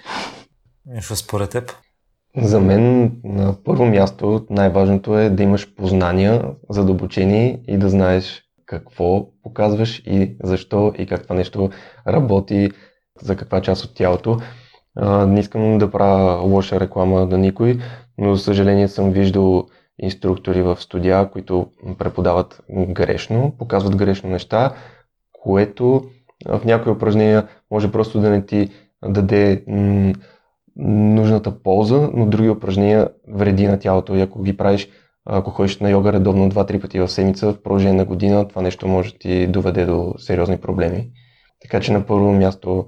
[0.86, 1.72] Нещо според теб?
[2.42, 9.26] За мен на първо място най-важното е да имаш познания, задълбочени и да знаеш какво
[9.42, 11.70] показваш и защо и как това нещо
[12.06, 12.70] работи,
[13.20, 14.40] за каква част от тялото.
[15.26, 17.78] Не искам да правя лоша реклама на никой,
[18.18, 19.66] но за съжаление съм виждал
[19.98, 21.66] инструктори в студия, които
[21.98, 24.74] преподават грешно, показват грешно неща,
[25.32, 26.04] което
[26.48, 28.70] в някои упражнения може просто да не ти
[29.04, 29.64] даде
[30.78, 34.16] нужната полза, но други упражнения вреди на тялото.
[34.16, 34.88] И ако ги правиш,
[35.26, 38.88] ако ходиш на йога редовно 2-3 пъти в седмица, в продължение на година, това нещо
[38.88, 41.10] може да ти доведе до сериозни проблеми.
[41.62, 42.86] Така че на първо място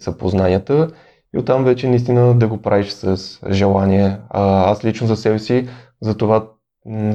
[0.00, 0.90] са познанията
[1.34, 4.16] и оттам вече наистина да го правиш с желание.
[4.30, 5.68] А, аз лично за себе си,
[6.02, 6.48] за това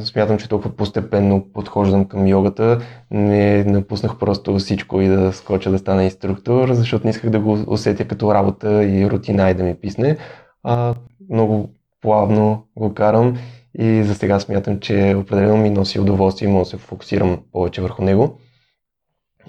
[0.04, 2.82] смятам, че толкова постепенно подхождам към йогата.
[3.12, 7.64] Не напуснах просто всичко и да скоча да стана инструктор, защото не исках да го
[7.68, 10.18] усетя като работа и рутина и да ми писне.
[10.64, 10.96] А,
[11.30, 11.70] много
[12.02, 13.38] плавно го карам
[13.80, 17.82] и за сега смятам, че определено ми носи удоволствие и мога да се фокусирам повече
[17.82, 18.40] върху него.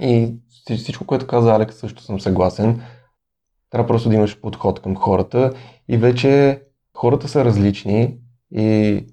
[0.01, 0.35] И
[0.77, 2.83] всичко, което каза Алекс, също съм съгласен.
[3.71, 5.53] Трябва просто да имаш подход към хората
[5.89, 6.63] и вече
[6.97, 8.19] хората са различни
[8.53, 9.07] и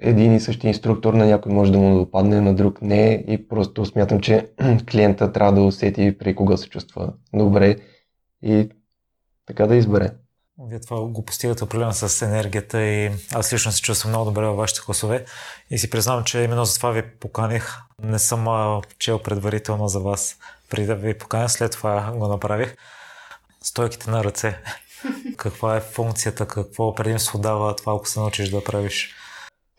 [0.00, 3.84] един и същи инструктор на някой може да му допадне, на друг не и просто
[3.84, 4.50] смятам, че
[4.90, 7.76] клиента трябва да усети при кога се чувства добре
[8.42, 8.68] и
[9.46, 10.10] така да избере.
[10.68, 14.56] Вие това го постигате определено с енергията и аз лично се чувствам много добре във
[14.56, 15.24] вашите класове
[15.70, 17.76] и си признавам, че именно за това ви поканих.
[18.02, 18.46] Не съм
[18.98, 20.36] чел предварително за вас
[20.70, 22.76] преди да ви поканя, след това го направих.
[23.62, 24.58] Стойките на ръце.
[25.36, 29.14] Каква е функцията, какво предимство дава това, ако се научиш да правиш?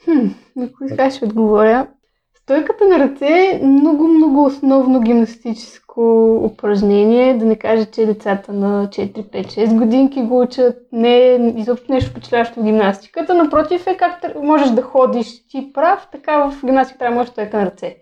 [0.06, 0.28] Хм,
[0.64, 1.88] ако сега ще отговоря.
[2.36, 7.38] Стойката на ръце е много, много основно гимнастическо упражнение.
[7.38, 10.78] Да не кажа, че децата на 4, 5, 6 годинки го учат.
[10.92, 13.34] Не е изобщо нещо впечатляващо в гимнастиката.
[13.34, 17.58] Напротив е как можеш да ходиш ти прав, така в гимнастиката трябва да можеш стойка
[17.58, 17.98] на ръце.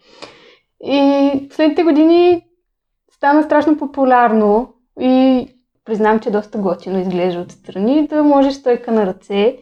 [0.84, 2.42] И последните години
[3.12, 5.48] стана страшно популярно и
[5.86, 9.58] признам, че доста готино изглежда отстрани да можеш стойка на ръце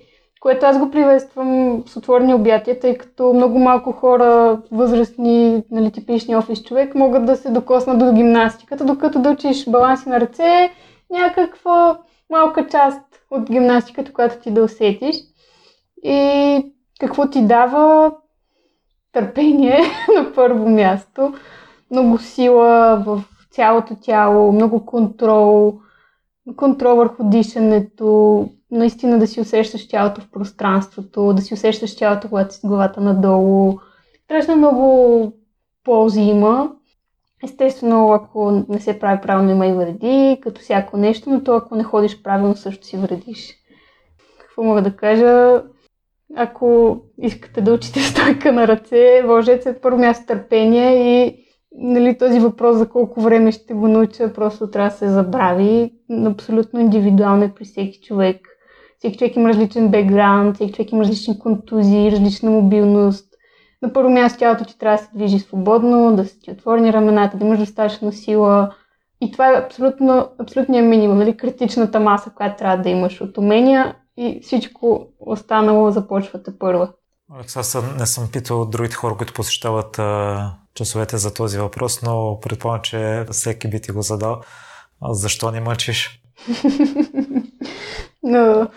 [0.45, 6.35] което аз го приветствам с отворени обятия, тъй като много малко хора, възрастни, нали, типични
[6.35, 10.69] офис човек, могат да се докоснат до гимнастиката, докато да учиш баланси на ръце,
[11.11, 11.97] някаква
[12.29, 15.15] малка част от гимнастиката, която ти да усетиш.
[16.03, 18.11] И какво ти дава
[19.11, 19.79] търпение
[20.17, 21.33] на първо място,
[21.91, 25.73] много сила в цялото тяло, много контрол,
[26.55, 32.53] контрол върху дишането, наистина да си усещаш тялото в пространството, да си усещаш тялото, когато
[32.53, 33.79] си с главата надолу.
[34.23, 35.33] Страшно много
[35.83, 36.71] ползи има.
[37.43, 41.75] Естествено, ако не се прави правилно, има и вреди, като всяко нещо, но то ако
[41.75, 43.53] не ходиш правилно, също си вредиш.
[44.39, 45.63] Какво мога да кажа?
[46.35, 51.45] Ако искате да учите стойка на ръце, вложете се първо място търпение и
[51.77, 55.93] нали, този въпрос за колко време ще го науча, просто трябва да се забрави.
[56.25, 58.54] Абсолютно индивидуално е при всеки човек
[59.05, 63.25] всеки човек има различен бекграунд, всеки човек има различни контузии, различна мобилност.
[63.81, 67.37] На първо място тялото ти трябва да се движи свободно, да се ти отворени рамената,
[67.37, 68.75] да имаш достатъчно сила.
[69.21, 71.37] И това е абсолютно, абсолютният минимум, нали?
[71.37, 76.89] критичната маса, която трябва да имаш от умения и всичко останало започвате първа.
[77.55, 82.81] Аз не съм питал другите хора, които посещават а, часовете за този въпрос, но предполагам,
[82.81, 84.41] че всеки би ти го задал.
[85.01, 86.21] А защо не мъчиш?
[88.23, 88.67] но,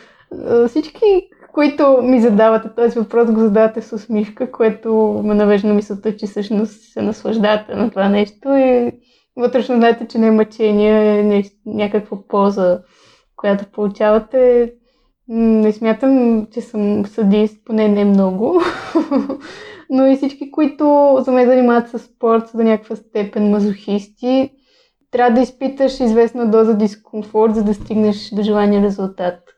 [0.69, 6.17] всички, които ми задавате този въпрос, го задавате с усмивка, което ме навежда на мисълта,
[6.17, 8.93] че всъщност се наслаждате на това нещо и
[9.37, 12.81] вътрешно знаете, че не е мъчение, не е някаква полза,
[13.37, 14.73] която получавате.
[15.29, 18.61] Не смятам, че съм съдист, поне не много.
[19.91, 24.51] Но и всички, които за мен занимават с спорт, са до някаква степен мазохисти.
[25.11, 29.58] Трябва да изпиташ известна доза дискомфорт, за да стигнеш до желания резултат.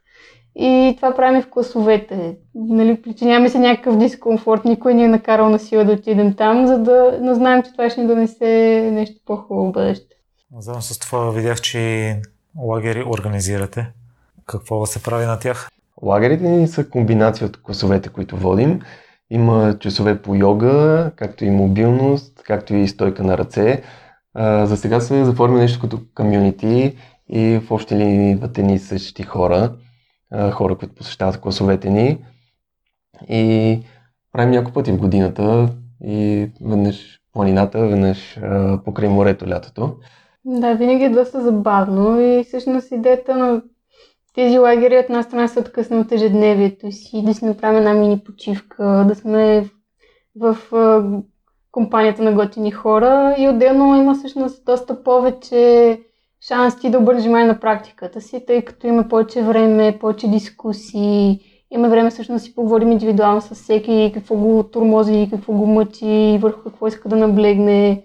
[0.56, 2.36] И това правим в класовете.
[2.54, 6.78] Нали, причиняваме се някакъв дискомфорт, никой ни е накарал на сила да отидем там, за
[6.78, 10.16] да но знаем, че това ще ни донесе нещо по-хубаво бъдеще.
[10.58, 12.16] Заедно с това видях, че
[12.58, 13.86] лагери организирате.
[14.46, 15.68] Какво се прави на тях?
[16.02, 18.80] Лагерите ни са комбинация от класовете, които водим.
[19.30, 23.82] Има часове по йога, както и мобилност, както и стойка на ръце.
[24.34, 26.96] А, за сега се заформи нещо като комюнити
[27.28, 29.72] и в общи линии идват едни същи хора,
[30.52, 32.18] хора, които посещават класовете ни.
[33.28, 33.78] И
[34.32, 35.68] правим няколко пъти в годината
[36.04, 38.38] и веднъж планината, веднъж
[38.84, 39.96] покрай морето лятото.
[40.44, 43.62] Да, винаги е доста забавно и всъщност идеята на
[44.34, 48.18] тези лагери от една страна се откъсна от ежедневието си, да си направим една мини
[48.24, 49.70] почивка, да сме
[50.36, 51.12] в, в
[51.70, 56.00] компанията на готини хора и отделно има всъщност доста повече
[56.48, 61.40] шанс ти да обърнеш внимание на практиката си, тъй като има повече време, повече дискусии,
[61.70, 66.38] има време всъщност да си поговорим индивидуално с всеки, какво го турмози, какво го мъчи,
[66.42, 68.04] върху какво иска да наблегне.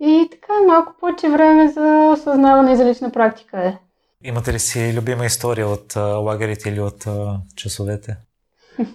[0.00, 3.78] И така, малко повече време за осъзнаване и за лична практика е.
[4.24, 8.16] Имате ли си любима история от а, лагерите или от а, часовете?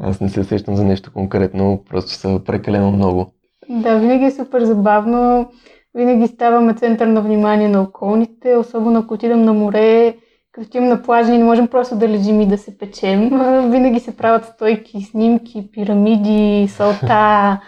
[0.00, 3.32] Аз не се сещам за нещо конкретно, просто са прекалено много.
[3.68, 5.50] Да, винаги е супер забавно.
[5.94, 10.16] Винаги ставаме център на внимание на околните, особено ако отидем на море,
[10.52, 13.28] като отидем на плажа и не можем просто да лежим и да се печем.
[13.70, 17.60] Винаги се правят стойки, снимки, пирамиди, салта.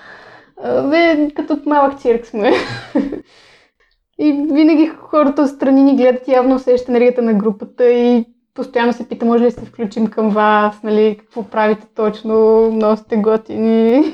[0.62, 2.52] Бе, като малък цирк сме.
[4.18, 9.26] И винаги хората отстрани ни гледат явно усеща енергията на групата и постоянно се пита,
[9.26, 14.04] може ли да се включим към вас, нали, какво правите точно, много сте готини.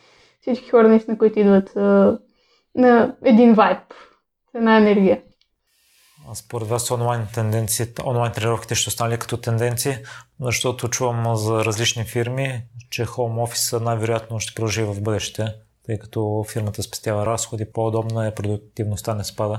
[0.40, 1.70] Всички хора наистина, които идват
[2.74, 3.78] на един вайб,
[4.54, 5.22] една енергия.
[6.30, 9.96] А според вас онлайн тенденциите, онлайн тренировките ще останали като тенденции,
[10.40, 15.54] защото чувам за различни фирми, че хоум офиса най-вероятно ще продължи в бъдеще
[15.90, 19.58] тъй като фирмата спестява разходи, по-удобна е, продуктивността не спада.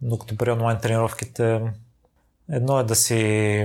[0.00, 1.60] Докато при онлайн тренировките
[2.50, 3.16] едно е да си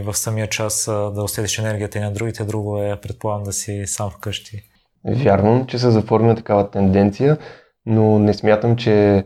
[0.05, 4.09] в самия час да усетиш енергията и на другите, друго е предполагам да си сам
[4.09, 4.63] вкъщи.
[5.05, 7.37] Вярвам, че се заформя такава тенденция,
[7.85, 9.25] но не смятам, че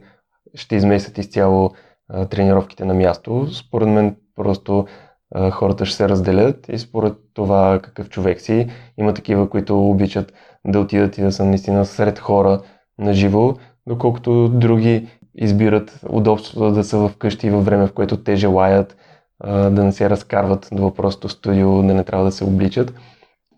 [0.53, 1.71] ще изместят изцяло
[2.09, 3.47] а, тренировките на място.
[3.53, 4.87] Според мен просто
[5.35, 8.67] а, хората ще се разделят и според това какъв човек си.
[8.97, 10.33] Има такива, които обичат
[10.67, 12.61] да отидат и да са наистина сред хора
[12.97, 13.53] на живо,
[13.87, 18.97] доколкото други избират удобството да са вкъщи във време, в което те желаят,
[19.45, 22.93] да не се разкарват до въпросното студио, да не трябва да се обличат.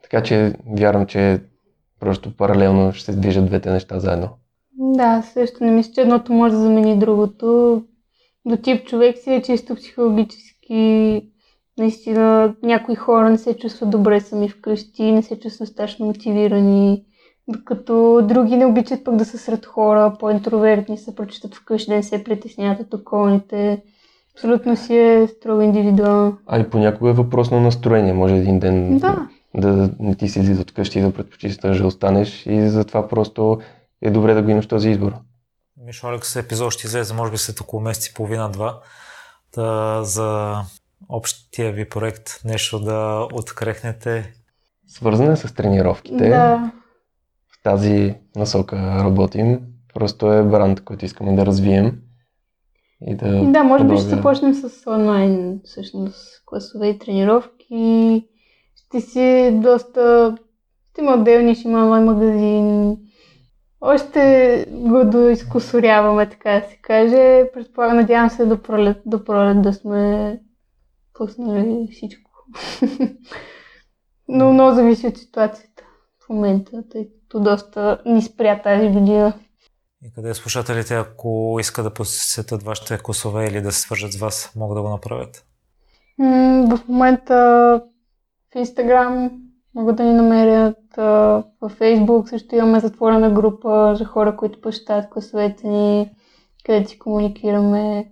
[0.04, 1.42] Така че вярвам, че
[2.00, 4.30] просто паралелно ще се движат двете неща заедно.
[4.78, 7.82] Да, също не мисля, че едното може да замени другото.
[8.46, 11.22] До тип човек си е чисто психологически.
[11.78, 17.04] Наистина, някои хора не се чувстват добре сами вкъщи, не се чувстват страшно мотивирани,
[17.48, 22.04] докато други не обичат пък да са сред хора, по-интровертни са, прочитат вкъщи, да не
[22.04, 23.84] се притесняват от околните.
[24.36, 26.38] Абсолютно си е строго индивидуално.
[26.48, 28.14] А и понякога е въпрос на настроение.
[28.14, 31.88] Може един ден да, да не ти се излиза от къщи и да предпочиташ да
[31.88, 33.60] останеш и затова просто
[34.02, 35.14] е добре да го имаш този избор.
[35.86, 38.80] Мишо Алекс епизод ще излезе може би след около месец и половина-два.
[39.56, 40.62] Да, за
[41.10, 44.34] общия ви проект нещо да открехнете?
[44.88, 46.30] Свързане с тренировките.
[46.30, 46.72] Да.
[47.48, 49.60] В тази насока работим.
[49.94, 52.02] Просто е бранд, който искаме да развием.
[53.02, 58.26] И да, да, може би ще започнем с онлайн всъщност класове и тренировки.
[58.76, 60.38] Ще си доста...
[60.92, 62.98] Ще има отделни, ще има онлайн магазин.
[63.82, 67.52] Още го доизкусоряваме, така да се каже.
[67.54, 70.40] Предполагам, надявам се до пролет, до пролет да сме
[71.14, 72.32] пуснали всичко.
[74.28, 75.84] Но много зависи от ситуацията
[76.26, 79.34] в момента, тъй като доста ни спря тази година.
[80.06, 84.52] И къде слушателите, ако искат да посетят вашите косове или да се свържат с вас,
[84.56, 85.44] могат да го направят?
[86.20, 87.36] в момента
[88.54, 89.32] в Инстаграм
[89.78, 90.78] могат да ни намерят.
[91.62, 96.12] В Фейсбук също имаме затворена група за хора, които посещават класовете ни,
[96.66, 98.12] където си комуникираме.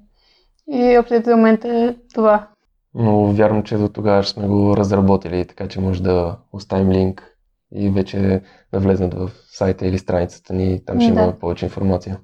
[0.67, 2.47] И общо момента е това.
[2.93, 7.37] Но вярвам, че до тогава сме го разработили, така че може да оставим линк
[7.71, 8.41] и вече
[8.73, 10.85] да влезнат в сайта или страницата ни.
[10.85, 11.21] Там ще да.
[11.21, 12.19] има повече информация.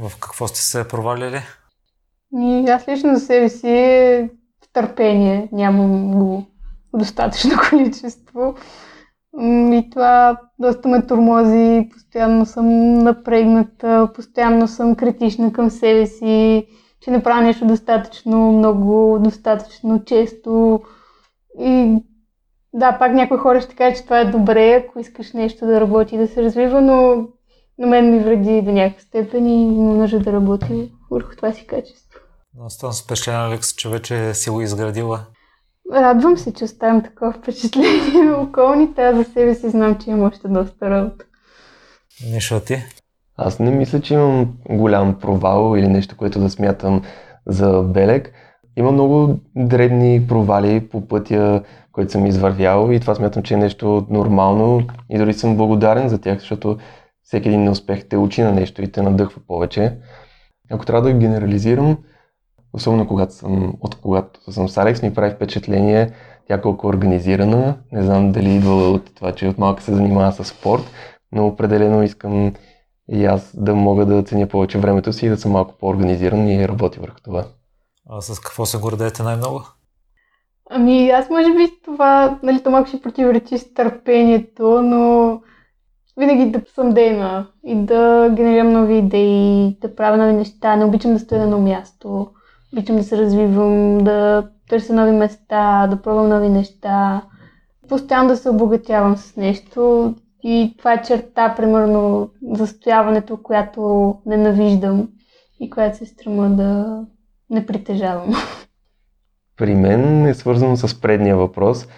[0.00, 1.40] В какво сте се провалили?
[2.38, 4.30] И аз лично за себе си
[4.72, 6.46] търпение нямам го
[6.94, 8.54] достатъчно количество.
[9.72, 16.66] И това доста ме тормози, постоянно съм напрегната, постоянно съм критична към себе си,
[17.00, 20.80] че не правя нещо достатъчно много, достатъчно често.
[21.60, 21.96] И
[22.72, 26.18] да, пак някои хора ще кажат, че това е добре, ако искаш нещо да работи
[26.18, 27.28] да се развива, но
[27.78, 31.66] на мен ми вреди до някаква степен и има нужда да работи върху това си
[31.66, 32.20] качество.
[32.54, 35.20] Но съм впечатлена, Алекс, че вече си го изградила.
[35.92, 40.26] Радвам се, че оставям такова впечатление в околните, а за себе си знам, че имам
[40.26, 41.24] още доста работа.
[42.32, 42.76] Нищо ти?
[43.36, 47.02] Аз не мисля, че имам голям провал или нещо, което да смятам
[47.46, 48.32] за белег.
[48.76, 51.62] Има много дребни провали по пътя,
[51.92, 56.20] който съм извървял и това смятам, че е нещо нормално и дори съм благодарен за
[56.20, 56.78] тях, защото
[57.22, 59.96] всеки един неуспех те учи на нещо и те надъхва повече.
[60.70, 61.98] Ако трябва да генерализирам,
[62.72, 66.12] особено когато съм, от когато съм с Алекс, ми прави впечатление
[66.48, 67.76] тя колко е организирана.
[67.92, 70.82] Не знам дали идва от това, че от малка се занимава с спорт,
[71.32, 72.52] но определено искам
[73.10, 76.68] и аз да мога да ценя повече времето си и да съм малко по-организиран и
[76.68, 77.44] работя върху това.
[78.10, 79.62] А с какво се гордеете най-много?
[80.70, 85.40] Ами аз може би това, нали, то малко ще противоречи с търпението, но
[86.18, 90.76] винаги да съм дейна и да генерирам нови идеи, да правя нови неща.
[90.76, 92.30] Не обичам да стоя на едно място.
[92.72, 97.22] Обичам да се развивам, да търся нови места, да пробвам нови неща.
[97.88, 100.14] Постоянно да се обогатявам с нещо.
[100.42, 105.08] И това е черта, примерно, застояването, която ненавиждам
[105.60, 107.00] и която се стрема да
[107.50, 108.34] не притежавам.
[109.56, 111.88] При мен е свързано с предния въпрос.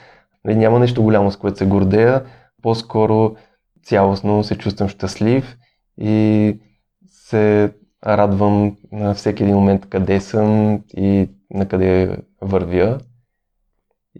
[0.45, 2.25] Нали, няма нещо голямо, с което се гордея.
[2.62, 3.37] По-скоро
[3.83, 5.57] цялостно се чувствам щастлив
[5.99, 6.57] и
[7.07, 7.73] се
[8.07, 12.98] радвам на всеки един момент къде съм и на къде вървя.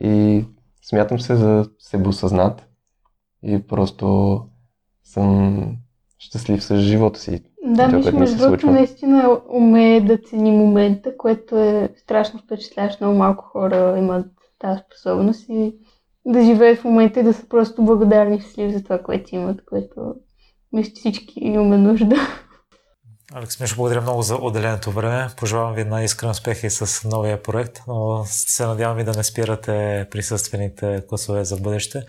[0.01, 0.45] И
[0.83, 2.69] смятам се за себеосъзнат
[3.43, 4.39] и просто
[5.05, 5.77] съм
[6.19, 7.43] щастлив с живота си.
[7.65, 13.05] Да, Миш, между другото, наистина умее да цени момента, което е страшно впечатляващо.
[13.05, 14.27] Много малко хора имат
[14.59, 15.75] тази способност и
[16.27, 19.65] да живеят в момента и да са просто благодарни и щастливи за това, което имат,
[19.65, 20.15] което
[20.73, 22.17] мисля, че всички имаме нужда.
[23.35, 25.29] Алекс Мишо, благодаря много за отделеното време.
[25.37, 29.25] Пожелавам ви на искрен успех и с новия проект, но се надявам и да не
[29.25, 32.03] спирате присъствените класове за бъдеще,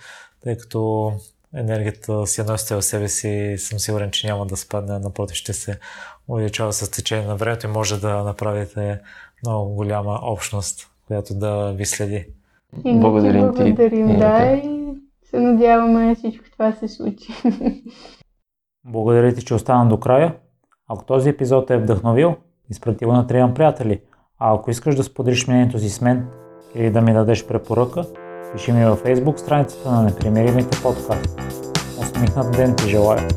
[0.44, 1.12] тъй като
[1.56, 5.80] енергията си носите в себе си съм сигурен, че няма да спадне, напротив ще се
[6.28, 9.00] увеличава с течение на времето и може да направите
[9.46, 12.26] много голяма общност, която да ви следи.
[12.86, 13.64] И благодарим ти.
[13.64, 14.94] Благодарим, да, и
[15.24, 17.34] се надяваме всичко това се случи.
[18.86, 20.36] Благодаря ти, че остана до края.
[20.94, 22.36] Ако този епизод е вдъхновил,
[22.70, 24.02] изпрати го на трима приятели.
[24.40, 26.28] А ако искаш да споделиш мнението си с мен
[26.76, 28.04] или да ми дадеш препоръка,
[28.54, 31.42] пиши ми във Facebook страницата на Непримиримите подкаст.
[32.00, 33.28] Усмихнат ден ти желая!